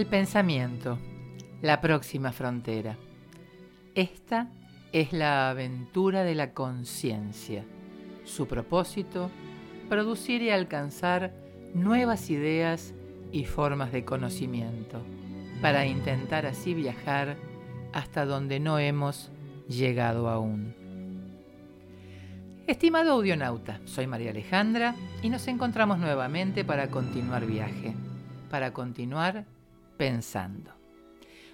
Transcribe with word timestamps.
El 0.00 0.06
pensamiento, 0.06 0.98
la 1.60 1.82
próxima 1.82 2.32
frontera. 2.32 2.96
Esta 3.94 4.48
es 4.92 5.12
la 5.12 5.50
aventura 5.50 6.24
de 6.24 6.34
la 6.34 6.54
conciencia. 6.54 7.66
Su 8.24 8.48
propósito, 8.48 9.30
producir 9.90 10.40
y 10.40 10.48
alcanzar 10.48 11.34
nuevas 11.74 12.30
ideas 12.30 12.94
y 13.30 13.44
formas 13.44 13.92
de 13.92 14.06
conocimiento, 14.06 15.02
para 15.60 15.84
intentar 15.84 16.46
así 16.46 16.72
viajar 16.72 17.36
hasta 17.92 18.24
donde 18.24 18.58
no 18.58 18.78
hemos 18.78 19.30
llegado 19.68 20.30
aún. 20.30 20.72
Estimado 22.66 23.12
audionauta, 23.12 23.82
soy 23.84 24.06
María 24.06 24.30
Alejandra 24.30 24.94
y 25.20 25.28
nos 25.28 25.46
encontramos 25.46 25.98
nuevamente 25.98 26.64
para 26.64 26.88
continuar 26.88 27.44
viaje, 27.44 27.92
para 28.48 28.72
continuar 28.72 29.44
pensando. 30.00 30.72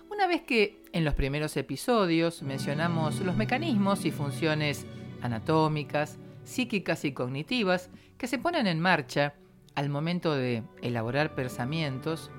Una 0.09 0.29
vez 0.29 0.43
que 0.43 0.81
en 0.93 1.05
los 1.05 1.15
primeros 1.15 1.57
episodios 1.57 2.45
mencionamos 2.45 3.19
los 3.19 3.35
mecanismos 3.37 4.05
y 4.05 4.13
funciones 4.13 4.87
anatómicas, 5.21 6.17
psíquicas 6.45 7.05
y 7.05 7.11
cognitivas 7.11 7.91
que 8.17 8.29
se 8.29 8.39
ponen 8.39 8.69
en 8.69 8.79
marcha 8.79 9.35
al 9.75 9.89
momento 9.89 10.33
de 10.33 10.63
elaborar 10.81 11.35
pensamientos, 11.35 12.31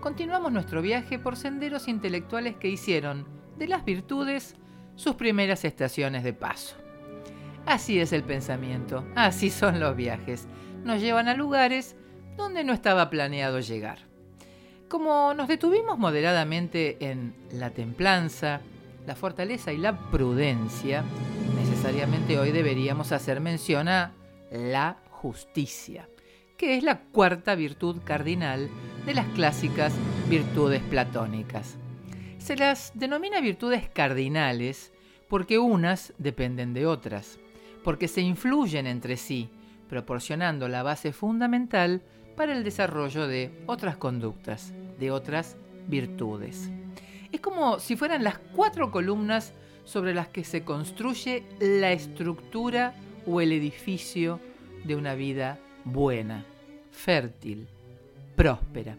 continuamos 0.00 0.50
nuestro 0.50 0.80
viaje 0.80 1.18
por 1.18 1.36
senderos 1.36 1.88
intelectuales 1.88 2.56
que 2.56 2.68
hicieron 2.68 3.26
de 3.58 3.68
las 3.68 3.84
virtudes 3.84 4.56
sus 4.96 5.16
primeras 5.16 5.66
estaciones 5.66 6.24
de 6.24 6.32
paso. 6.32 6.76
Así 7.66 8.00
es 8.00 8.14
el 8.14 8.24
pensamiento, 8.24 9.04
así 9.14 9.50
son 9.50 9.78
los 9.78 9.94
viajes. 9.94 10.48
Nos 10.84 11.02
llevan 11.02 11.28
a 11.28 11.34
lugares 11.34 11.96
donde 12.38 12.64
no 12.64 12.72
estaba 12.72 13.10
planeado 13.10 13.60
llegar. 13.60 14.09
Como 14.90 15.34
nos 15.34 15.46
detuvimos 15.46 16.00
moderadamente 16.00 16.96
en 16.98 17.32
la 17.52 17.70
templanza, 17.70 18.60
la 19.06 19.14
fortaleza 19.14 19.72
y 19.72 19.76
la 19.76 19.96
prudencia, 20.10 21.04
necesariamente 21.54 22.40
hoy 22.40 22.50
deberíamos 22.50 23.12
hacer 23.12 23.40
mención 23.40 23.86
a 23.86 24.14
la 24.50 24.96
justicia, 25.10 26.08
que 26.56 26.76
es 26.76 26.82
la 26.82 27.02
cuarta 27.02 27.54
virtud 27.54 27.98
cardinal 28.02 28.68
de 29.06 29.14
las 29.14 29.26
clásicas 29.26 29.94
virtudes 30.28 30.82
platónicas. 30.82 31.76
Se 32.38 32.56
las 32.56 32.90
denomina 32.96 33.40
virtudes 33.40 33.88
cardinales 33.88 34.92
porque 35.28 35.60
unas 35.60 36.14
dependen 36.18 36.74
de 36.74 36.86
otras, 36.86 37.38
porque 37.84 38.08
se 38.08 38.22
influyen 38.22 38.88
entre 38.88 39.16
sí, 39.16 39.50
proporcionando 39.88 40.66
la 40.66 40.82
base 40.82 41.12
fundamental 41.12 42.02
para 42.36 42.52
el 42.56 42.64
desarrollo 42.64 43.26
de 43.26 43.50
otras 43.66 43.96
conductas, 43.96 44.72
de 44.98 45.10
otras 45.10 45.56
virtudes. 45.88 46.70
Es 47.32 47.40
como 47.40 47.78
si 47.78 47.96
fueran 47.96 48.24
las 48.24 48.38
cuatro 48.38 48.90
columnas 48.90 49.52
sobre 49.84 50.14
las 50.14 50.28
que 50.28 50.44
se 50.44 50.64
construye 50.64 51.44
la 51.60 51.92
estructura 51.92 52.94
o 53.26 53.40
el 53.40 53.52
edificio 53.52 54.40
de 54.84 54.96
una 54.96 55.14
vida 55.14 55.58
buena, 55.84 56.44
fértil, 56.90 57.66
próspera. 58.36 58.96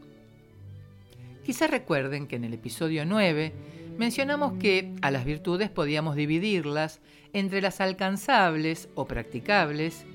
Quizá 1.46 1.68
recuerden 1.68 2.28
que 2.28 2.36
en 2.36 2.44
el 2.44 2.54
episodio 2.54 3.06
9 3.06 3.54
mencionamos 3.98 4.54
que 4.54 4.94
a 5.02 5.12
las 5.12 5.26
virtudes 5.26 5.70
podíamos 5.70 6.16
dividirlas 6.16 7.00
entre 7.34 7.62
las 7.62 7.82
alcanzables 7.82 8.90
o 8.96 9.06
practicables 9.06 10.06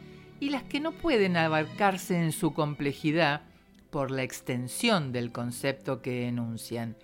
y 0.41 0.50
las 0.50 0.62
que 0.64 0.80
no 0.80 0.92
pueden 0.92 1.36
abarcarse 1.36 2.19
en 2.19 2.32
su 2.32 2.52
complejidad 2.52 3.42
por 3.91 4.10
la 4.10 4.22
extensión 4.22 5.12
del 5.12 5.32
concepto 5.32 6.02
que 6.02 6.28
enuncian. 6.28 6.97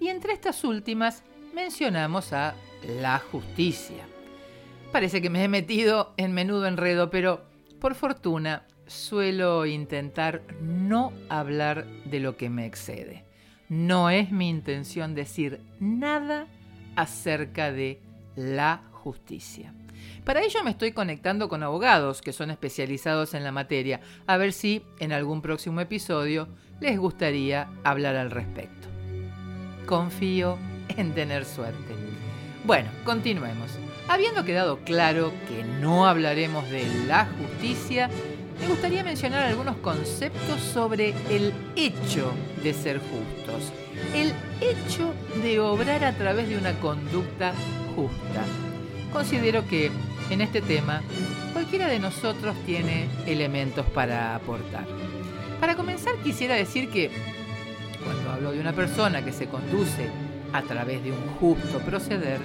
Y 0.00 0.08
entre 0.08 0.32
estas 0.32 0.64
últimas 0.64 1.24
mencionamos 1.54 2.32
a 2.32 2.54
la 2.86 3.18
justicia. 3.18 4.06
Parece 4.92 5.20
que 5.20 5.30
me 5.30 5.44
he 5.44 5.48
metido 5.48 6.14
en 6.16 6.32
menudo 6.32 6.66
enredo, 6.66 7.10
pero 7.10 7.44
por 7.80 7.94
fortuna 7.94 8.64
suelo 8.86 9.66
intentar 9.66 10.42
no 10.62 11.12
hablar 11.28 11.86
de 12.06 12.20
lo 12.20 12.36
que 12.36 12.48
me 12.48 12.64
excede. 12.64 13.24
No 13.68 14.08
es 14.08 14.30
mi 14.30 14.48
intención 14.48 15.14
decir 15.14 15.60
nada 15.78 16.46
acerca 16.96 17.70
de 17.70 18.00
la 18.34 18.82
justicia. 18.92 19.74
Para 20.24 20.42
ello 20.42 20.62
me 20.64 20.70
estoy 20.70 20.92
conectando 20.92 21.48
con 21.48 21.62
abogados 21.62 22.20
que 22.20 22.32
son 22.32 22.50
especializados 22.50 23.34
en 23.34 23.44
la 23.44 23.52
materia, 23.52 24.00
a 24.26 24.36
ver 24.36 24.52
si 24.52 24.82
en 24.98 25.12
algún 25.12 25.42
próximo 25.42 25.80
episodio 25.80 26.48
les 26.80 26.98
gustaría 26.98 27.68
hablar 27.84 28.16
al 28.16 28.30
respecto. 28.30 28.88
Confío 29.86 30.58
en 30.96 31.14
tener 31.14 31.44
suerte. 31.44 31.94
Bueno, 32.64 32.90
continuemos. 33.04 33.70
Habiendo 34.08 34.44
quedado 34.44 34.78
claro 34.84 35.32
que 35.48 35.64
no 35.64 36.06
hablaremos 36.06 36.68
de 36.70 36.86
la 37.06 37.26
justicia, 37.26 38.10
me 38.60 38.66
gustaría 38.66 39.04
mencionar 39.04 39.44
algunos 39.44 39.76
conceptos 39.76 40.60
sobre 40.60 41.14
el 41.30 41.52
hecho 41.76 42.32
de 42.62 42.74
ser 42.74 42.98
justos, 42.98 43.72
el 44.14 44.32
hecho 44.60 45.14
de 45.42 45.60
obrar 45.60 46.04
a 46.04 46.12
través 46.12 46.48
de 46.48 46.58
una 46.58 46.72
conducta 46.80 47.52
justa. 47.94 48.44
Considero 49.12 49.66
que 49.66 49.90
en 50.30 50.40
este 50.40 50.60
tema 50.60 51.02
cualquiera 51.52 51.88
de 51.88 51.98
nosotros 51.98 52.54
tiene 52.66 53.08
elementos 53.26 53.86
para 53.86 54.34
aportar. 54.34 54.86
Para 55.60 55.76
comenzar 55.76 56.14
quisiera 56.22 56.54
decir 56.54 56.90
que 56.90 57.10
cuando 58.04 58.30
hablo 58.30 58.52
de 58.52 58.60
una 58.60 58.72
persona 58.72 59.24
que 59.24 59.32
se 59.32 59.48
conduce 59.48 60.08
a 60.52 60.62
través 60.62 61.02
de 61.02 61.12
un 61.12 61.26
justo 61.40 61.78
proceder, 61.80 62.40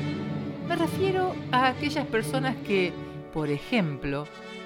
me 0.67 0.75
refiero 0.75 1.35
a 1.51 1.67
aquellas 1.67 2.07
personas 2.07 2.55
que, 2.65 2.93
por 3.33 3.49
ejemplo, 3.49 4.25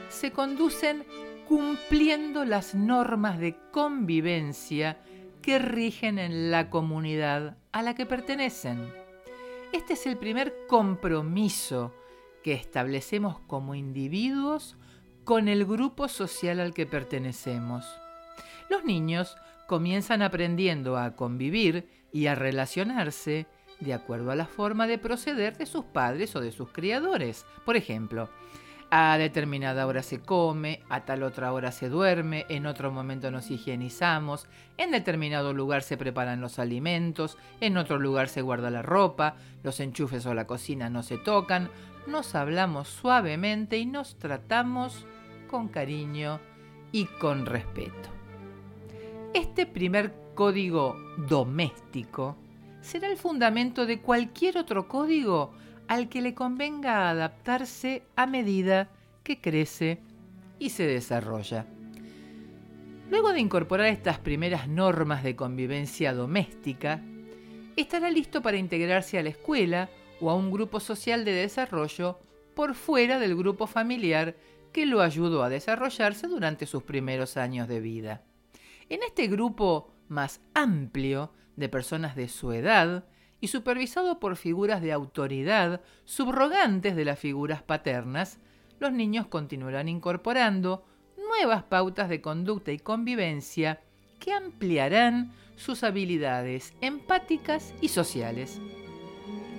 se 0.10 0.32
conducen 0.32 1.04
cumpliendo 1.48 2.46
las 2.46 2.76
normas 2.76 3.40
de 3.40 3.56
convivencia 3.72 4.98
que 5.42 5.60
rigen 5.60 6.20
en 6.20 6.52
la 6.52 6.70
comunidad 6.70 7.58
a 7.72 7.82
la 7.82 7.96
que 7.96 8.06
pertenecen. 8.06 9.07
Este 9.74 9.94
es 9.94 10.06
el 10.06 10.18
primer 10.18 10.66
compromiso 10.68 11.94
que 12.44 12.54
establecemos 12.54 13.40
como 13.48 13.76
individuos 13.76 14.78
con 15.24 15.50
el 15.50 15.66
grupo 15.66 16.08
social 16.08 16.60
al 16.60 16.74
que 16.74 16.86
pertenecemos. 16.86 17.86
Los 18.70 18.86
niños 18.86 19.36
comienzan 19.68 20.22
aprendiendo 20.22 20.98
a 20.98 21.16
convivir 21.16 21.90
y 22.14 22.28
a 22.28 22.36
relacionarse 22.36 23.46
de 23.82 23.94
acuerdo 23.94 24.32
a 24.32 24.36
la 24.36 24.46
forma 24.46 24.88
de 24.88 24.98
proceder 24.98 25.58
de 25.58 25.66
sus 25.66 25.84
padres 25.86 26.36
o 26.36 26.40
de 26.40 26.52
sus 26.52 26.72
criadores. 26.72 27.46
Por 27.66 27.76
ejemplo, 27.76 28.30
a 28.90 29.18
determinada 29.18 29.86
hora 29.86 30.02
se 30.02 30.20
come, 30.20 30.82
a 30.90 31.04
tal 31.04 31.24
otra 31.24 31.52
hora 31.52 31.72
se 31.72 31.90
duerme, 31.90 32.46
en 32.48 32.66
otro 32.66 32.92
momento 32.92 33.32
nos 33.32 33.52
higienizamos, 33.52 34.48
en 34.78 34.92
determinado 34.92 35.54
lugar 35.54 35.84
se 35.84 35.98
preparan 35.98 36.40
los 36.40 36.58
alimentos, 36.58 37.38
en 37.60 37.78
otro 37.78 38.00
lugar 38.00 38.30
se 38.30 38.42
guarda 38.42 38.70
la 38.70 38.82
ropa, 38.82 39.36
los 39.64 39.80
enchufes 39.80 40.26
o 40.26 40.34
la 40.34 40.48
cocina 40.48 40.90
no 40.90 41.04
se 41.04 41.18
tocan, 41.18 41.70
nos 42.08 42.36
hablamos 42.36 42.88
suavemente 42.88 43.78
y 43.78 43.86
nos 43.86 44.18
tratamos 44.18 45.06
con 45.50 45.68
cariño 45.68 46.40
y 46.94 47.06
con 47.06 47.46
respeto. 47.46 48.10
Este 49.34 49.66
primer 49.66 50.14
código 50.34 50.96
doméstico 51.18 52.38
será 52.82 53.10
el 53.10 53.18
fundamento 53.18 53.86
de 53.86 54.00
cualquier 54.02 54.58
otro 54.58 54.88
código 54.88 55.52
al 55.88 56.10
que 56.10 56.22
le 56.22 56.34
convenga 56.34 57.10
adaptarse 57.10 58.04
a 58.16 58.26
medida 58.26 58.90
que 59.24 59.40
crece 59.40 60.00
y 60.60 60.70
se 60.70 60.86
desarrolla. 60.86 61.66
Luego 63.10 63.32
de 63.32 63.40
incorporar 63.40 63.88
estas 63.88 64.20
primeras 64.20 64.68
normas 64.68 65.24
de 65.24 65.36
convivencia 65.36 66.14
doméstica, 66.14 67.02
estará 67.78 68.10
listo 68.10 68.42
para 68.42 68.58
integrarse 68.58 69.18
a 69.18 69.24
la 69.24 69.30
escuela 69.30 69.90
o 70.20 70.30
a 70.30 70.36
un 70.36 70.52
grupo 70.52 70.80
social 70.80 71.24
de 71.24 71.32
desarrollo 71.32 72.20
por 72.54 72.74
fuera 72.74 73.20
del 73.20 73.36
grupo 73.36 73.68
familiar 73.68 74.36
que 74.74 74.86
lo 74.86 75.02
ayudó 75.02 75.44
a 75.44 75.50
desarrollarse 75.50 76.28
durante 76.28 76.66
sus 76.66 76.84
primeros 76.84 77.38
años 77.38 77.68
de 77.68 77.80
vida. 77.80 78.24
En 78.90 79.04
este 79.04 79.28
grupo 79.28 79.94
más 80.10 80.42
amplio 80.54 81.32
de 81.56 81.70
personas 81.70 82.16
de 82.16 82.28
su 82.28 82.52
edad, 82.52 83.06
y 83.40 83.48
supervisado 83.48 84.20
por 84.20 84.36
figuras 84.36 84.82
de 84.82 84.92
autoridad 84.92 85.82
subrogantes 86.06 86.96
de 86.96 87.06
las 87.06 87.20
figuras 87.20 87.62
paternas, 87.62 88.40
los 88.80 88.92
niños 88.92 89.28
continuarán 89.28 89.90
incorporando 89.90 90.86
nuevas 91.18 91.64
pautas 91.64 92.10
de 92.10 92.22
conducta 92.22 92.72
y 92.72 92.80
convivencia 92.80 93.82
que 94.20 94.34
ampliarán 94.34 95.32
sus 95.56 95.84
habilidades 95.84 96.74
empáticas 96.82 97.74
y 97.82 97.90
sociales. 97.90 98.60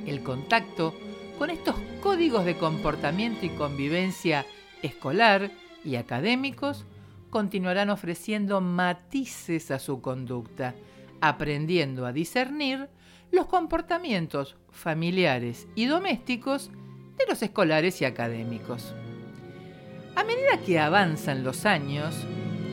El 0.07 0.23
contacto 0.23 0.95
con 1.39 1.51
estos 1.51 1.77
códigos 2.03 2.45
de 2.45 2.57
comportamiento 2.57 3.47
y 3.47 3.51
convivencia 3.51 4.45
escolar 4.83 5.51
y 5.85 5.97
académicos 5.97 6.85
continuarán 7.31 7.91
ofreciendo 7.91 8.61
matices 8.61 9.71
a 9.71 9.79
su 9.79 10.01
conducta, 10.01 10.75
aprendiendo 11.21 12.07
a 12.07 12.13
discernir 12.13 12.89
los 13.31 13.47
comportamientos 13.47 14.57
familiares 14.71 15.69
y 15.75 15.87
domésticos 15.87 16.71
de 17.17 17.27
los 17.29 17.43
escolares 17.43 18.01
y 18.01 18.05
académicos. 18.05 18.95
A 20.17 20.25
medida 20.25 20.59
que 20.65 20.79
avanzan 20.79 21.45
los 21.45 21.67
años, 21.67 22.15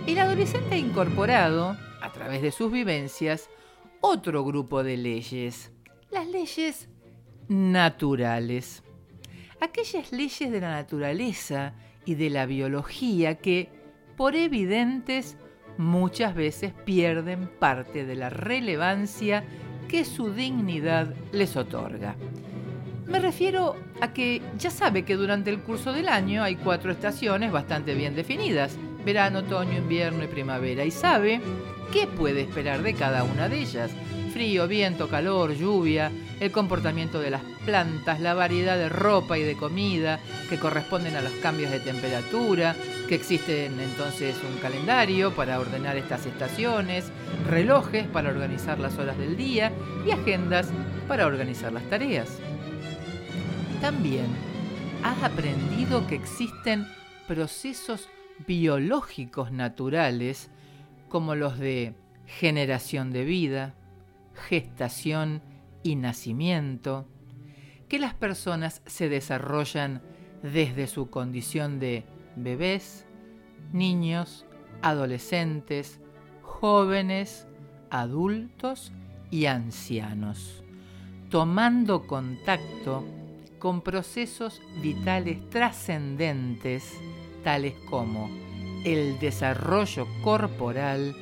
el 0.07 0.19
adolescente 0.19 0.75
ha 0.75 0.77
incorporado, 0.77 1.77
a 2.01 2.11
través 2.11 2.41
de 2.41 2.51
sus 2.51 2.71
vivencias, 2.71 3.49
otro 4.01 4.43
grupo 4.43 4.83
de 4.83 4.97
leyes, 4.97 5.71
las 6.11 6.27
leyes 6.27 6.89
naturales. 7.47 8.83
Aquellas 9.59 10.11
leyes 10.11 10.51
de 10.51 10.61
la 10.61 10.71
naturaleza 10.71 11.73
y 12.05 12.15
de 12.15 12.29
la 12.29 12.45
biología 12.45 13.39
que, 13.39 13.69
por 14.15 14.35
evidentes, 14.35 15.37
muchas 15.77 16.35
veces 16.35 16.73
pierden 16.85 17.47
parte 17.59 18.05
de 18.05 18.15
la 18.15 18.29
relevancia 18.29 19.43
que 19.95 20.03
su 20.03 20.33
dignidad 20.33 21.13
les 21.31 21.55
otorga. 21.55 22.17
Me 23.07 23.17
refiero 23.19 23.77
a 24.01 24.11
que 24.11 24.41
ya 24.59 24.69
sabe 24.69 25.05
que 25.05 25.15
durante 25.15 25.49
el 25.49 25.61
curso 25.61 25.93
del 25.93 26.09
año 26.09 26.43
hay 26.43 26.57
cuatro 26.57 26.91
estaciones 26.91 27.49
bastante 27.49 27.93
bien 27.93 28.13
definidas, 28.13 28.75
verano, 29.05 29.39
otoño, 29.39 29.77
invierno 29.77 30.25
y 30.25 30.27
primavera, 30.27 30.83
y 30.83 30.91
sabe 30.91 31.39
qué 31.93 32.07
puede 32.07 32.41
esperar 32.41 32.83
de 32.83 32.93
cada 32.93 33.23
una 33.23 33.47
de 33.47 33.59
ellas. 33.59 33.89
Frío, 34.35 34.67
viento, 34.67 35.07
calor, 35.07 35.55
lluvia, 35.55 36.11
el 36.41 36.51
comportamiento 36.51 37.21
de 37.21 37.29
las 37.29 37.41
plantas, 37.65 38.19
la 38.19 38.33
variedad 38.33 38.77
de 38.77 38.89
ropa 38.89 39.37
y 39.37 39.43
de 39.43 39.55
comida 39.55 40.19
que 40.49 40.59
corresponden 40.59 41.15
a 41.15 41.21
los 41.21 41.31
cambios 41.35 41.71
de 41.71 41.79
temperatura, 41.79 42.75
que 43.07 43.15
existen 43.15 43.79
entonces 43.79 44.35
un 44.43 44.57
calendario 44.57 45.33
para 45.33 45.57
ordenar 45.57 45.95
estas 45.95 46.25
estaciones, 46.25 47.13
relojes 47.47 48.07
para 48.07 48.29
organizar 48.29 48.77
las 48.77 48.97
horas 48.97 49.17
del 49.17 49.37
día 49.37 49.71
y 50.05 50.11
agendas 50.11 50.67
para 51.07 51.27
organizar 51.27 51.71
las 51.71 51.89
tareas. 51.89 52.27
También 53.79 54.25
has 55.01 55.23
aprendido 55.23 56.07
que 56.07 56.15
existen 56.15 56.85
procesos 57.25 58.09
biológicos 58.45 59.53
naturales 59.53 60.49
como 61.07 61.35
los 61.35 61.57
de 61.57 61.93
generación 62.25 63.13
de 63.13 63.23
vida, 63.23 63.73
gestación 64.35 65.41
y 65.83 65.95
nacimiento, 65.95 67.07
que 67.87 67.99
las 67.99 68.13
personas 68.13 68.81
se 68.85 69.09
desarrollan 69.09 70.01
desde 70.41 70.87
su 70.87 71.09
condición 71.09 71.79
de 71.79 72.05
bebés, 72.35 73.05
niños, 73.71 74.45
adolescentes, 74.81 75.99
jóvenes, 76.41 77.47
adultos 77.89 78.91
y 79.31 79.45
ancianos, 79.45 80.63
tomando 81.29 82.07
contacto 82.07 83.03
con 83.59 83.81
procesos 83.81 84.61
vitales 84.81 85.49
trascendentes 85.49 86.93
tales 87.43 87.75
como 87.89 88.29
el 88.83 89.19
desarrollo 89.19 90.07
corporal, 90.23 91.15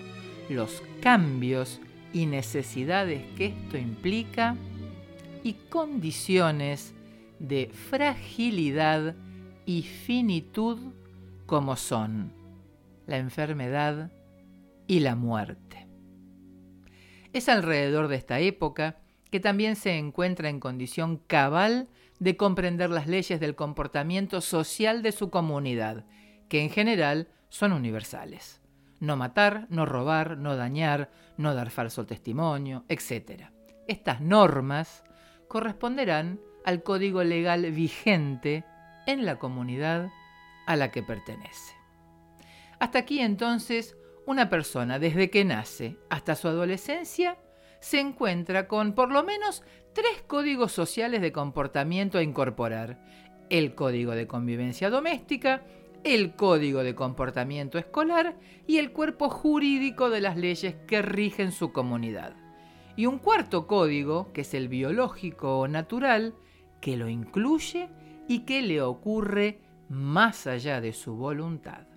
los 0.50 0.82
cambios 1.02 1.80
y 2.14 2.28
necesidades 2.28 3.24
que 3.36 3.48
esto 3.48 3.78
implica 3.78 4.56
y 5.44 5.54
condiciones 5.70 6.94
de 7.40 7.70
fragilidad 7.74 9.16
y 9.66 9.82
finitud 9.82 10.80
como 11.46 11.76
son 11.76 12.32
la 13.08 13.18
enfermedad 13.18 14.12
y 14.88 15.00
la 15.00 15.16
muerte. 15.16 15.88
Es 17.34 17.50
alrededor 17.50 18.08
de 18.08 18.16
esta 18.16 18.40
época 18.40 18.98
que 19.32 19.40
también 19.40 19.76
se 19.76 19.98
encuentra 19.98 20.50
en 20.50 20.60
condición 20.60 21.18
cabal 21.18 21.90
de 22.20 22.38
comprender 22.38 22.92
las 22.92 23.08
leyes 23.08 23.40
del 23.40 23.56
comportamiento 23.56 24.40
social 24.40 25.02
de 25.02 25.12
su 25.12 25.30
comunidad, 25.30 26.06
que 26.48 26.62
en 26.62 26.70
general 26.70 27.28
son 27.50 27.74
universales. 27.74 28.63
No 29.04 29.18
matar, 29.18 29.68
no 29.70 29.86
robar, 29.86 30.38
no 30.38 30.56
dañar, 30.56 31.10
no 31.36 31.54
dar 31.54 31.72
falso 31.72 32.06
testimonio, 32.06 32.86
etc. 32.88 33.50
Estas 33.86 34.22
normas 34.22 35.04
corresponderán 35.50 36.40
al 36.64 36.84
código 36.84 37.22
legal 37.22 37.70
vigente 37.74 38.64
en 39.06 39.26
la 39.26 39.40
comunidad 39.40 40.10
a 40.66 40.78
la 40.78 40.90
que 40.92 41.04
pertenece. 41.04 41.76
Hasta 42.80 43.00
aquí 43.00 43.20
entonces 43.20 43.98
una 44.26 44.48
persona 44.48 45.00
desde 45.00 45.30
que 45.30 45.44
nace 45.44 45.98
hasta 46.10 46.36
su 46.36 46.48
adolescencia 46.48 47.38
se 47.82 48.00
encuentra 48.00 48.70
con 48.70 48.94
por 48.96 49.12
lo 49.12 49.22
menos 49.22 49.64
tres 49.92 50.24
códigos 50.28 50.72
sociales 50.72 51.20
de 51.20 51.34
comportamiento 51.34 52.20
a 52.20 52.24
incorporar. 52.24 53.04
El 53.50 53.76
código 53.76 54.16
de 54.16 54.28
convivencia 54.28 54.90
doméstica, 54.90 55.66
el 56.04 56.36
código 56.36 56.84
de 56.84 56.96
comportamiento 56.96 57.78
escolar 57.78 58.38
y 58.68 58.78
el 58.78 58.92
cuerpo 58.92 59.30
jurídico 59.30 60.10
de 60.10 60.22
las 60.22 60.38
leyes 60.38 60.76
que 60.88 61.02
rigen 61.02 61.52
su 61.52 61.72
comunidad. 61.72 62.36
Y 62.96 63.06
un 63.06 63.20
cuarto 63.20 63.68
código, 63.68 64.32
que 64.34 64.42
es 64.42 64.54
el 64.54 64.68
biológico 64.68 65.60
o 65.60 65.68
natural, 65.68 66.36
que 66.82 66.98
lo 66.98 67.10
incluye 67.10 67.90
y 68.28 68.40
que 68.40 68.62
le 68.62 68.82
ocurre 68.82 69.60
más 69.90 70.48
allá 70.48 70.82
de 70.82 70.94
su 70.94 71.16
voluntad, 71.16 71.88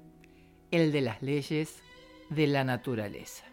el 0.70 0.92
de 0.92 1.00
las 1.00 1.22
leyes 1.22 1.82
de 2.30 2.46
la 2.46 2.64
naturaleza. 2.64 3.44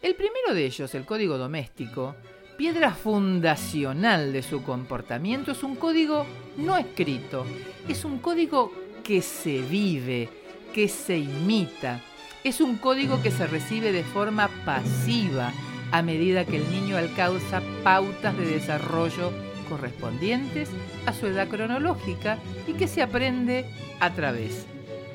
El 0.00 0.14
primero 0.16 0.54
de 0.54 0.66
ellos, 0.66 0.94
el 0.94 1.04
código 1.04 1.38
doméstico, 1.38 2.16
piedra 2.56 2.92
fundacional 2.92 4.32
de 4.32 4.42
su 4.42 4.62
comportamiento, 4.62 5.52
es 5.52 5.62
un 5.62 5.76
código 5.76 6.26
no 6.56 6.76
escrito, 6.76 7.44
es 7.88 8.04
un 8.04 8.18
código 8.18 8.72
que 9.02 9.22
se 9.22 9.62
vive, 9.62 10.28
que 10.72 10.88
se 10.88 11.18
imita, 11.18 12.00
es 12.44 12.60
un 12.60 12.76
código 12.76 13.22
que 13.22 13.30
se 13.30 13.46
recibe 13.46 13.92
de 13.92 14.02
forma 14.02 14.48
pasiva 14.64 15.52
a 15.92 16.02
medida 16.02 16.44
que 16.44 16.56
el 16.56 16.70
niño 16.70 16.96
alcanza 16.96 17.62
pautas 17.84 18.36
de 18.36 18.46
desarrollo 18.46 19.30
correspondientes 19.68 20.68
a 21.06 21.12
su 21.12 21.26
edad 21.26 21.48
cronológica 21.48 22.38
y 22.66 22.72
que 22.72 22.88
se 22.88 23.02
aprende 23.02 23.66
a 24.00 24.10
través 24.10 24.66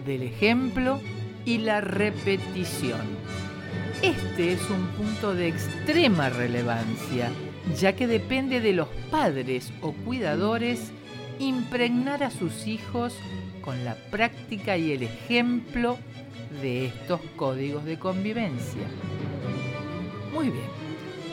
del 0.05 0.23
ejemplo 0.23 1.01
y 1.45 1.57
la 1.59 1.81
repetición. 1.81 3.01
Este 4.01 4.53
es 4.53 4.61
un 4.69 4.85
punto 4.97 5.33
de 5.33 5.47
extrema 5.47 6.29
relevancia, 6.29 7.29
ya 7.77 7.95
que 7.95 8.07
depende 8.07 8.61
de 8.61 8.73
los 8.73 8.87
padres 9.11 9.73
o 9.81 9.91
cuidadores 9.91 10.91
impregnar 11.39 12.23
a 12.23 12.31
sus 12.31 12.67
hijos 12.67 13.15
con 13.67 13.83
la 13.83 13.95
práctica 13.95 14.77
y 14.77 14.93
el 14.93 15.03
ejemplo 15.03 15.97
de 16.61 16.85
estos 16.85 17.19
códigos 17.35 17.83
de 17.83 17.99
convivencia. 17.99 18.87
Muy 20.33 20.51
bien, 20.51 20.69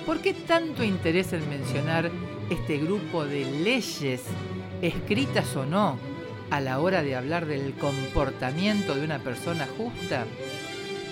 ¿por 0.05 0.19
qué 0.19 0.35
tanto 0.35 0.83
interés 0.83 1.33
en 1.33 1.49
mencionar 1.49 2.11
este 2.51 2.79
grupo 2.79 3.25
de 3.25 3.45
leyes, 3.45 4.23
escritas 4.83 5.55
o 5.55 5.65
no, 5.65 5.97
a 6.51 6.61
la 6.61 6.81
hora 6.81 7.05
de 7.05 7.15
hablar 7.15 7.47
del 7.47 7.73
comportamiento 7.75 8.97
de 8.97 9.05
una 9.05 9.21
persona 9.21 9.69
justa? 9.79 10.27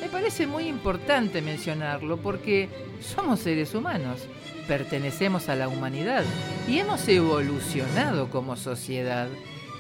Me 0.01 0.09
parece 0.09 0.49
muy 0.49 0.67
importante 0.67 1.41
mencionarlo 1.41 2.17
porque 2.17 2.69
somos 3.01 3.39
seres 3.39 3.77
humanos, 3.77 4.27
pertenecemos 4.67 5.49
a 5.49 5.55
la 5.55 5.69
humanidad 5.69 6.25
y 6.67 6.81
hemos 6.81 7.07
evolucionado 7.07 8.29
como 8.29 8.57
sociedad 8.57 9.29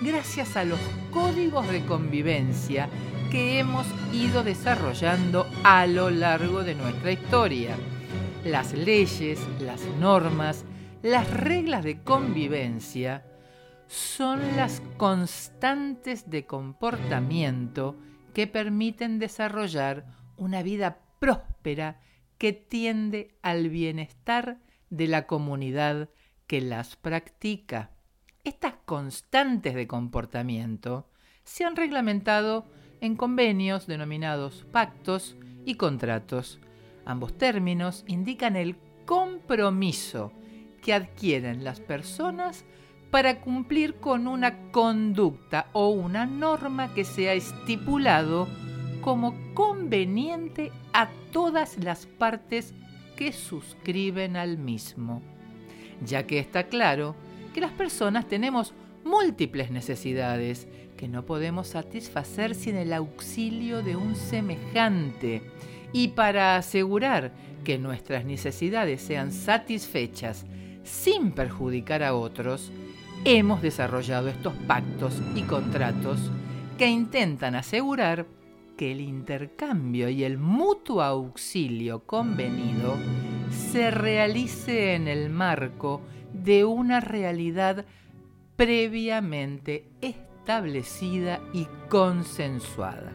gracias 0.02 0.56
a 0.56 0.64
los 0.64 0.80
códigos 1.12 1.68
de 1.68 1.84
convivencia 1.84 2.88
que 3.30 3.60
hemos 3.60 3.86
ido 4.12 4.42
desarrollando 4.42 5.46
a 5.62 5.86
lo 5.86 6.10
largo 6.10 6.64
de 6.64 6.74
nuestra 6.74 7.12
historia. 7.12 7.76
Las 8.44 8.72
leyes, 8.72 9.38
las 9.60 9.80
normas, 10.00 10.64
las 11.02 11.30
reglas 11.30 11.84
de 11.84 12.02
convivencia 12.02 13.24
son 13.86 14.40
las 14.56 14.82
constantes 14.96 16.28
de 16.28 16.46
comportamiento 16.46 17.96
que 18.34 18.46
permiten 18.46 19.18
desarrollar 19.18 20.04
una 20.36 20.62
vida 20.62 20.98
próspera 21.20 22.00
que 22.38 22.52
tiende 22.52 23.36
al 23.42 23.68
bienestar 23.68 24.58
de 24.90 25.06
la 25.06 25.26
comunidad 25.26 26.08
que 26.48 26.60
las 26.60 26.96
practica. 26.96 27.90
Estas 28.44 28.74
constantes 28.86 29.76
de 29.76 29.86
comportamiento 29.86 31.06
se 31.44 31.64
han 31.64 31.76
reglamentado 31.76 32.66
en 33.00 33.14
convenios 33.14 33.86
denominados 33.86 34.66
pactos 34.72 35.36
y 35.64 35.76
contratos. 35.76 36.58
Ambos 37.04 37.38
términos 37.38 38.02
indican 38.08 38.56
el 38.56 38.74
compromiso 39.06 40.32
que 40.82 40.92
adquieren 40.92 41.62
las 41.62 41.78
personas 41.78 42.64
para 43.12 43.40
cumplir 43.40 44.00
con 44.00 44.26
una 44.26 44.72
conducta 44.72 45.68
o 45.72 45.90
una 45.90 46.26
norma 46.26 46.92
que 46.94 47.04
sea 47.04 47.34
estipulado 47.34 48.48
como 49.02 49.36
conveniente 49.54 50.72
a 50.92 51.08
todas 51.30 51.78
las 51.78 52.06
partes 52.06 52.74
que 53.14 53.32
suscriben 53.32 54.36
al 54.36 54.58
mismo, 54.58 55.22
ya 56.04 56.26
que 56.26 56.40
está 56.40 56.64
claro 56.64 57.14
que 57.52 57.60
las 57.60 57.72
personas 57.72 58.26
tenemos 58.28 58.74
múltiples 59.04 59.70
necesidades 59.70 60.66
que 60.96 61.08
no 61.08 61.24
podemos 61.24 61.68
satisfacer 61.68 62.54
sin 62.54 62.76
el 62.76 62.92
auxilio 62.92 63.82
de 63.82 63.96
un 63.96 64.14
semejante. 64.14 65.42
Y 65.92 66.08
para 66.08 66.56
asegurar 66.56 67.32
que 67.64 67.78
nuestras 67.78 68.24
necesidades 68.24 69.02
sean 69.02 69.32
satisfechas 69.32 70.46
sin 70.84 71.32
perjudicar 71.32 72.02
a 72.02 72.14
otros, 72.14 72.72
hemos 73.24 73.62
desarrollado 73.62 74.28
estos 74.28 74.54
pactos 74.66 75.20
y 75.34 75.42
contratos 75.42 76.18
que 76.78 76.88
intentan 76.88 77.54
asegurar 77.54 78.26
que 78.76 78.92
el 78.92 79.00
intercambio 79.00 80.08
y 80.08 80.24
el 80.24 80.38
mutuo 80.38 81.02
auxilio 81.02 82.00
convenido 82.00 82.96
se 83.50 83.90
realice 83.90 84.94
en 84.94 85.08
el 85.08 85.30
marco 85.30 86.00
de 86.32 86.64
una 86.64 87.00
realidad 87.00 87.84
previamente 88.56 89.88
establecida 90.00 91.40
y 91.52 91.66
consensuada. 91.88 93.12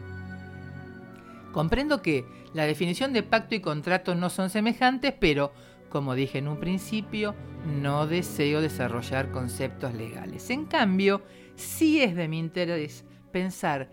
Comprendo 1.52 2.02
que 2.02 2.24
la 2.54 2.64
definición 2.64 3.12
de 3.12 3.22
pacto 3.22 3.54
y 3.54 3.60
contrato 3.60 4.14
no 4.14 4.30
son 4.30 4.50
semejantes, 4.50 5.14
pero, 5.18 5.52
como 5.88 6.14
dije 6.14 6.38
en 6.38 6.48
un 6.48 6.58
principio, 6.58 7.34
no 7.66 8.06
deseo 8.06 8.60
desarrollar 8.60 9.30
conceptos 9.30 9.94
legales. 9.94 10.50
En 10.50 10.66
cambio, 10.66 11.22
sí 11.56 12.00
es 12.00 12.14
de 12.14 12.28
mi 12.28 12.38
interés 12.38 13.04
pensar 13.32 13.90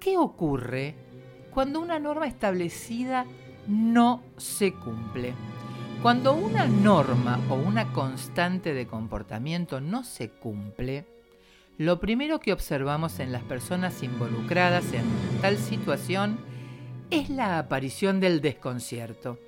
qué 0.00 0.16
ocurre 0.16 0.94
cuando 1.50 1.80
una 1.80 1.98
norma 1.98 2.26
establecida 2.26 3.26
no 3.66 4.22
se 4.36 4.72
cumple. 4.72 5.34
Cuando 6.02 6.32
una 6.32 6.64
norma 6.66 7.40
o 7.50 7.54
una 7.54 7.92
constante 7.92 8.72
de 8.72 8.86
comportamiento 8.86 9.80
no 9.80 10.04
se 10.04 10.30
cumple, 10.30 11.04
lo 11.76 11.98
primero 11.98 12.38
que 12.38 12.52
observamos 12.52 13.18
en 13.18 13.32
las 13.32 13.42
personas 13.42 14.04
involucradas 14.04 14.92
en 14.92 15.02
tal 15.42 15.58
situación 15.58 16.38
es 17.10 17.30
la 17.30 17.58
aparición 17.58 18.20
del 18.20 18.40
desconcierto. 18.40 19.40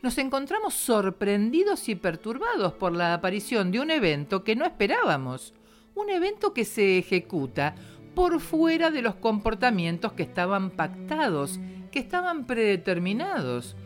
Nos 0.00 0.16
encontramos 0.16 0.72
sorprendidos 0.72 1.90
y 1.90 1.96
perturbados 1.96 2.72
por 2.72 2.92
la 2.92 3.12
aparición 3.12 3.70
de 3.70 3.80
un 3.80 3.90
evento 3.90 4.42
que 4.42 4.56
no 4.56 4.64
esperábamos, 4.64 5.52
un 5.94 6.08
evento 6.08 6.54
que 6.54 6.64
se 6.64 6.96
ejecuta 6.96 7.74
por 8.14 8.40
fuera 8.40 8.90
de 8.90 9.02
los 9.02 9.16
comportamientos 9.16 10.14
que 10.14 10.22
estaban 10.22 10.70
pactados, 10.70 11.60
que 11.90 11.98
estaban 11.98 12.46
predeterminados. 12.46 13.76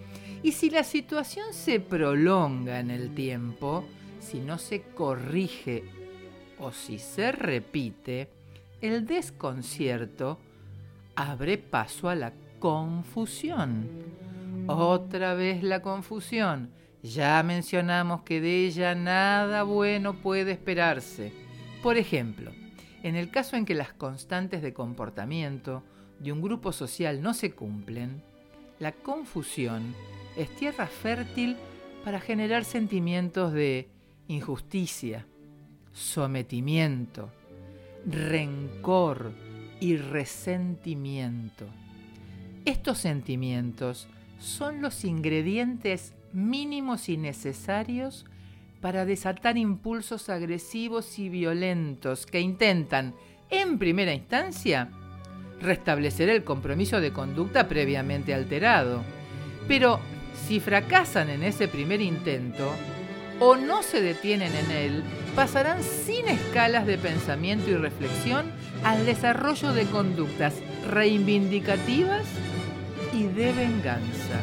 Y 0.42 0.52
si 0.52 0.70
la 0.70 0.84
situación 0.84 1.52
se 1.52 1.80
prolonga 1.80 2.78
en 2.78 2.90
el 2.90 3.14
tiempo, 3.14 3.84
si 4.20 4.38
no 4.38 4.58
se 4.58 4.82
corrige 4.82 5.84
o 6.58 6.72
si 6.72 6.98
se 6.98 7.32
repite, 7.32 8.28
el 8.80 9.06
desconcierto 9.06 10.38
abre 11.16 11.58
paso 11.58 12.08
a 12.08 12.14
la 12.14 12.32
confusión. 12.60 13.88
Otra 14.68 15.34
vez 15.34 15.62
la 15.62 15.82
confusión. 15.82 16.70
Ya 17.02 17.42
mencionamos 17.42 18.22
que 18.22 18.40
de 18.40 18.66
ella 18.66 18.94
nada 18.94 19.62
bueno 19.62 20.14
puede 20.14 20.52
esperarse. 20.52 21.32
Por 21.82 21.96
ejemplo, 21.96 22.52
en 23.02 23.16
el 23.16 23.30
caso 23.30 23.56
en 23.56 23.64
que 23.64 23.74
las 23.74 23.92
constantes 23.92 24.62
de 24.62 24.72
comportamiento 24.72 25.82
de 26.18 26.32
un 26.32 26.42
grupo 26.42 26.72
social 26.72 27.22
no 27.22 27.34
se 27.34 27.52
cumplen, 27.52 28.22
la 28.80 28.92
confusión 28.92 29.94
es 30.36 30.48
tierra 30.56 30.86
fértil 30.86 31.56
para 32.04 32.20
generar 32.20 32.64
sentimientos 32.64 33.52
de 33.52 33.88
injusticia, 34.28 35.26
sometimiento, 35.92 37.30
rencor 38.06 39.32
y 39.80 39.96
resentimiento. 39.96 41.66
Estos 42.64 42.98
sentimientos 42.98 44.08
son 44.38 44.80
los 44.82 45.04
ingredientes 45.04 46.14
mínimos 46.32 47.08
y 47.08 47.16
necesarios 47.16 48.26
para 48.80 49.04
desatar 49.04 49.56
impulsos 49.56 50.28
agresivos 50.28 51.18
y 51.18 51.28
violentos 51.28 52.26
que 52.26 52.40
intentan, 52.40 53.14
en 53.50 53.78
primera 53.78 54.12
instancia, 54.12 54.90
restablecer 55.60 56.28
el 56.28 56.44
compromiso 56.44 57.00
de 57.00 57.12
conducta 57.12 57.68
previamente 57.68 58.34
alterado. 58.34 59.02
Pero 59.66 60.00
si 60.46 60.60
fracasan 60.60 61.30
en 61.30 61.42
ese 61.42 61.68
primer 61.68 62.00
intento 62.00 62.70
o 63.40 63.56
no 63.56 63.82
se 63.82 64.00
detienen 64.00 64.52
en 64.54 64.70
él, 64.70 65.02
pasarán 65.34 65.82
sin 65.82 66.26
escalas 66.26 66.86
de 66.86 66.98
pensamiento 66.98 67.70
y 67.70 67.74
reflexión 67.74 68.50
al 68.84 69.04
desarrollo 69.06 69.72
de 69.72 69.84
conductas 69.84 70.54
reivindicativas 70.88 72.26
y 73.12 73.26
de 73.26 73.52
venganza. 73.52 74.40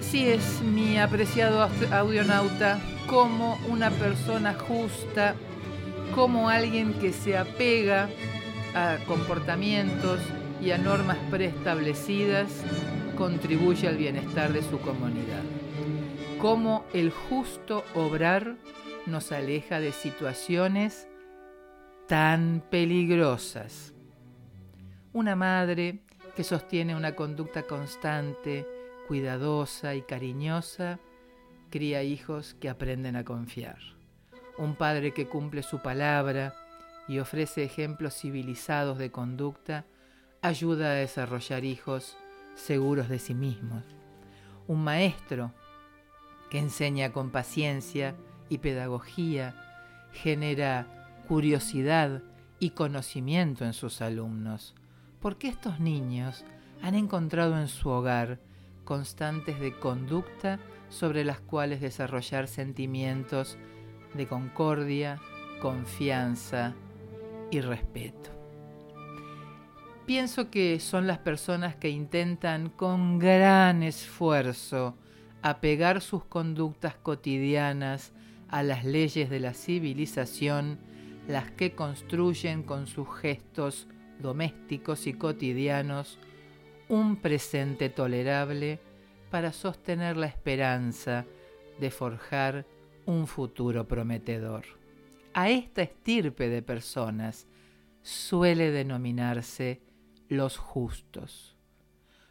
Así 0.00 0.28
es, 0.28 0.62
mi 0.62 0.98
apreciado 0.98 1.68
audionauta, 1.90 2.78
como 3.06 3.58
una 3.68 3.90
persona 3.90 4.54
justa, 4.54 5.34
como 6.14 6.48
alguien 6.48 6.94
que 6.94 7.12
se 7.12 7.36
apega 7.36 8.08
a 8.74 8.98
comportamientos 9.06 10.20
y 10.60 10.70
a 10.70 10.78
normas 10.78 11.18
preestablecidas, 11.30 12.64
contribuye 13.16 13.88
al 13.88 13.96
bienestar 13.96 14.52
de 14.52 14.62
su 14.62 14.78
comunidad. 14.80 15.42
Cómo 16.40 16.84
el 16.92 17.10
justo 17.10 17.84
obrar 17.94 18.56
nos 19.06 19.32
aleja 19.32 19.80
de 19.80 19.92
situaciones 19.92 21.08
tan 22.06 22.62
peligrosas. 22.70 23.92
Una 25.12 25.34
madre 25.34 26.00
que 26.36 26.44
sostiene 26.44 26.94
una 26.94 27.16
conducta 27.16 27.64
constante, 27.64 28.66
cuidadosa 29.08 29.94
y 29.94 30.02
cariñosa, 30.02 31.00
cría 31.70 32.02
hijos 32.02 32.54
que 32.54 32.68
aprenden 32.68 33.16
a 33.16 33.24
confiar. 33.24 33.78
Un 34.58 34.76
padre 34.76 35.12
que 35.12 35.26
cumple 35.26 35.62
su 35.62 35.80
palabra 35.80 36.54
y 37.08 37.18
ofrece 37.18 37.64
ejemplos 37.64 38.14
civilizados 38.14 38.98
de 38.98 39.10
conducta, 39.10 39.86
ayuda 40.42 40.90
a 40.90 40.94
desarrollar 40.94 41.64
hijos 41.64 42.16
seguros 42.54 43.08
de 43.08 43.18
sí 43.18 43.34
mismos. 43.34 43.82
Un 44.66 44.84
maestro 44.84 45.52
que 46.50 46.58
enseña 46.58 47.12
con 47.12 47.30
paciencia 47.30 48.14
y 48.48 48.58
pedagogía, 48.58 49.54
genera 50.12 50.86
curiosidad 51.26 52.22
y 52.58 52.70
conocimiento 52.70 53.64
en 53.64 53.72
sus 53.72 54.00
alumnos, 54.00 54.74
porque 55.20 55.48
estos 55.48 55.80
niños 55.80 56.44
han 56.82 56.94
encontrado 56.94 57.58
en 57.58 57.68
su 57.68 57.88
hogar 57.88 58.38
constantes 58.84 59.60
de 59.60 59.78
conducta 59.78 60.58
sobre 60.88 61.24
las 61.24 61.40
cuales 61.40 61.80
desarrollar 61.80 62.48
sentimientos 62.48 63.58
de 64.14 64.26
concordia, 64.26 65.20
confianza 65.60 66.74
y 67.50 67.60
respeto. 67.60 68.30
Pienso 70.06 70.50
que 70.50 70.80
son 70.80 71.06
las 71.06 71.18
personas 71.18 71.76
que 71.76 71.90
intentan 71.90 72.70
con 72.70 73.18
gran 73.18 73.82
esfuerzo 73.82 74.96
apegar 75.42 76.00
sus 76.00 76.24
conductas 76.24 76.94
cotidianas 76.94 78.12
a 78.48 78.62
las 78.62 78.84
leyes 78.84 79.28
de 79.28 79.40
la 79.40 79.52
civilización, 79.52 80.78
las 81.26 81.50
que 81.50 81.74
construyen 81.74 82.62
con 82.62 82.86
sus 82.86 83.08
gestos 83.20 83.86
domésticos 84.18 85.06
y 85.06 85.12
cotidianos 85.12 86.18
un 86.88 87.16
presente 87.16 87.90
tolerable 87.90 88.80
para 89.30 89.52
sostener 89.52 90.16
la 90.16 90.26
esperanza 90.26 91.26
de 91.78 91.90
forjar 91.90 92.64
un 93.04 93.26
futuro 93.26 93.86
prometedor. 93.86 94.77
A 95.38 95.50
esta 95.50 95.82
estirpe 95.82 96.48
de 96.48 96.62
personas 96.62 97.46
suele 98.02 98.72
denominarse 98.72 99.80
los 100.28 100.56
justos. 100.56 101.56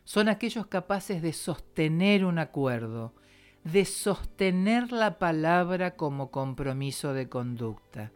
Son 0.03 0.27
aquellos 0.27 0.67
capaces 0.67 1.21
de 1.21 1.31
sostener 1.31 2.25
un 2.25 2.37
acuerdo, 2.37 3.15
de 3.63 3.85
sostener 3.85 4.91
la 4.91 5.19
palabra 5.19 5.95
como 5.95 6.31
compromiso 6.31 7.13
de 7.13 7.29
conducta 7.29 8.11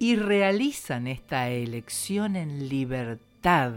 y 0.00 0.16
realizan 0.16 1.06
esta 1.06 1.50
elección 1.50 2.34
en 2.34 2.68
libertad. 2.68 3.72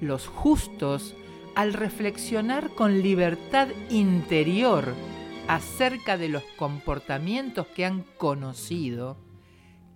Los 0.00 0.26
justos, 0.26 1.14
al 1.54 1.74
reflexionar 1.74 2.70
con 2.70 3.02
libertad 3.02 3.68
interior 3.90 4.94
acerca 5.48 6.16
de 6.16 6.30
los 6.30 6.44
comportamientos 6.56 7.66
que 7.66 7.84
han 7.84 8.04
conocido, 8.16 9.18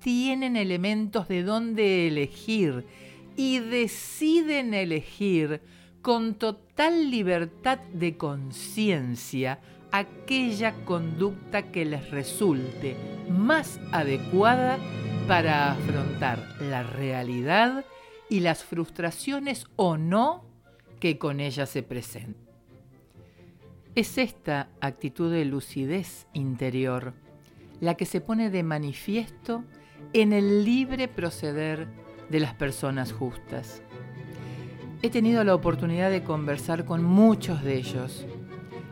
tienen 0.04 0.56
elementos 0.56 1.28
de 1.28 1.42
dónde 1.42 2.06
elegir 2.06 2.84
y 3.36 3.60
deciden 3.60 4.74
elegir 4.74 5.62
con 6.02 6.34
total 6.34 7.10
libertad 7.10 7.78
de 7.94 8.18
conciencia 8.18 9.60
aquella 9.92 10.74
conducta 10.84 11.72
que 11.72 11.86
les 11.86 12.10
resulte 12.10 12.96
más 13.30 13.80
adecuada 13.92 14.78
para 15.26 15.72
afrontar 15.72 16.54
la 16.60 16.82
realidad 16.82 17.86
y 18.28 18.40
las 18.40 18.62
frustraciones 18.62 19.64
o 19.76 19.96
no 19.96 20.44
que 21.00 21.16
con 21.16 21.40
ella 21.40 21.64
se 21.64 21.82
presentan. 21.82 22.44
Es 23.94 24.18
esta 24.18 24.68
actitud 24.82 25.32
de 25.32 25.46
lucidez 25.46 26.26
interior 26.34 27.14
la 27.80 27.94
que 27.94 28.04
se 28.04 28.20
pone 28.20 28.50
de 28.50 28.62
manifiesto 28.62 29.64
en 30.12 30.32
el 30.32 30.64
libre 30.64 31.08
proceder 31.08 31.88
de 32.28 32.40
las 32.40 32.54
personas 32.54 33.12
justas. 33.12 33.82
He 35.02 35.10
tenido 35.10 35.44
la 35.44 35.54
oportunidad 35.54 36.10
de 36.10 36.22
conversar 36.22 36.84
con 36.84 37.04
muchos 37.04 37.62
de 37.62 37.76
ellos 37.76 38.24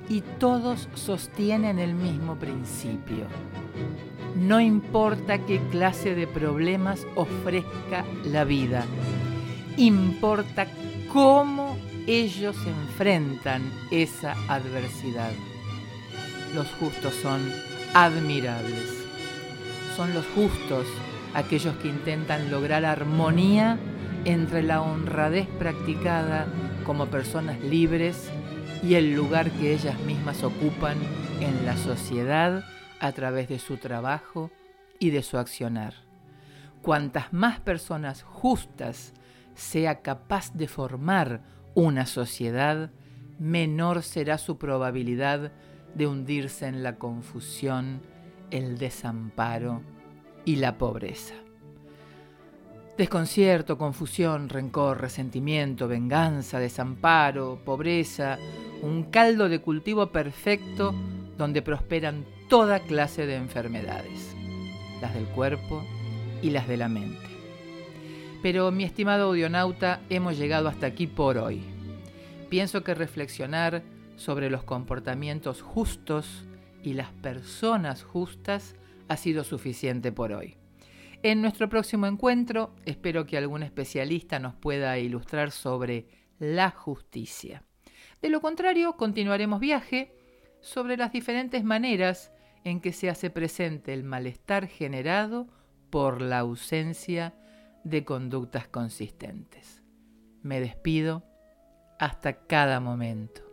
y 0.08 0.20
todos 0.38 0.88
sostienen 0.94 1.78
el 1.78 1.94
mismo 1.94 2.36
principio. 2.36 3.26
No 4.36 4.60
importa 4.60 5.38
qué 5.46 5.60
clase 5.70 6.14
de 6.14 6.26
problemas 6.26 7.06
ofrezca 7.14 8.04
la 8.24 8.44
vida, 8.44 8.84
importa 9.76 10.66
cómo 11.12 11.76
ellos 12.06 12.56
enfrentan 12.66 13.62
esa 13.90 14.34
adversidad. 14.48 15.32
Los 16.54 16.68
justos 16.72 17.14
son 17.14 17.40
admirables. 17.94 19.01
Son 19.96 20.14
los 20.14 20.26
justos 20.34 20.86
aquellos 21.34 21.74
que 21.76 21.88
intentan 21.88 22.50
lograr 22.50 22.84
armonía 22.84 23.78
entre 24.24 24.62
la 24.62 24.80
honradez 24.80 25.48
practicada 25.58 26.46
como 26.84 27.06
personas 27.06 27.60
libres 27.60 28.30
y 28.82 28.94
el 28.94 29.14
lugar 29.14 29.50
que 29.50 29.74
ellas 29.74 29.98
mismas 30.00 30.42
ocupan 30.44 30.98
en 31.40 31.66
la 31.66 31.76
sociedad 31.76 32.64
a 33.00 33.12
través 33.12 33.48
de 33.48 33.58
su 33.58 33.76
trabajo 33.76 34.50
y 34.98 35.10
de 35.10 35.22
su 35.22 35.38
accionar. 35.38 35.94
Cuantas 36.82 37.32
más 37.32 37.60
personas 37.60 38.22
justas 38.22 39.12
sea 39.54 40.00
capaz 40.00 40.52
de 40.54 40.68
formar 40.68 41.42
una 41.74 42.06
sociedad, 42.06 42.90
menor 43.38 44.02
será 44.02 44.38
su 44.38 44.58
probabilidad 44.58 45.52
de 45.94 46.06
hundirse 46.06 46.66
en 46.66 46.82
la 46.82 46.96
confusión, 46.96 48.02
el 48.52 48.78
desamparo 48.78 49.80
y 50.44 50.56
la 50.56 50.78
pobreza. 50.78 51.34
Desconcierto, 52.96 53.78
confusión, 53.78 54.50
rencor, 54.50 55.00
resentimiento, 55.00 55.88
venganza, 55.88 56.58
desamparo, 56.60 57.58
pobreza, 57.64 58.38
un 58.82 59.04
caldo 59.04 59.48
de 59.48 59.60
cultivo 59.60 60.12
perfecto 60.12 60.94
donde 61.38 61.62
prosperan 61.62 62.26
toda 62.48 62.80
clase 62.80 63.26
de 63.26 63.36
enfermedades, 63.36 64.36
las 65.00 65.14
del 65.14 65.24
cuerpo 65.24 65.82
y 66.42 66.50
las 66.50 66.68
de 66.68 66.76
la 66.76 66.88
mente. 66.88 67.26
Pero 68.42 68.70
mi 68.70 68.84
estimado 68.84 69.28
audionauta, 69.28 70.00
hemos 70.10 70.36
llegado 70.36 70.68
hasta 70.68 70.86
aquí 70.86 71.06
por 71.06 71.38
hoy. 71.38 71.62
Pienso 72.50 72.84
que 72.84 72.94
reflexionar 72.94 73.82
sobre 74.16 74.50
los 74.50 74.64
comportamientos 74.64 75.62
justos 75.62 76.44
y 76.82 76.94
las 76.94 77.10
personas 77.12 78.02
justas 78.02 78.74
ha 79.08 79.16
sido 79.16 79.44
suficiente 79.44 80.12
por 80.12 80.32
hoy. 80.32 80.56
En 81.22 81.40
nuestro 81.40 81.68
próximo 81.68 82.06
encuentro 82.06 82.74
espero 82.84 83.26
que 83.26 83.36
algún 83.36 83.62
especialista 83.62 84.38
nos 84.38 84.54
pueda 84.54 84.98
ilustrar 84.98 85.52
sobre 85.52 86.06
la 86.38 86.70
justicia. 86.70 87.62
De 88.20 88.28
lo 88.28 88.40
contrario, 88.40 88.96
continuaremos 88.96 89.60
viaje 89.60 90.16
sobre 90.60 90.96
las 90.96 91.12
diferentes 91.12 91.62
maneras 91.64 92.32
en 92.64 92.80
que 92.80 92.92
se 92.92 93.10
hace 93.10 93.30
presente 93.30 93.92
el 93.92 94.04
malestar 94.04 94.66
generado 94.66 95.48
por 95.90 96.20
la 96.20 96.38
ausencia 96.38 97.34
de 97.84 98.04
conductas 98.04 98.68
consistentes. 98.68 99.82
Me 100.42 100.60
despido 100.60 101.24
hasta 101.98 102.46
cada 102.46 102.80
momento. 102.80 103.51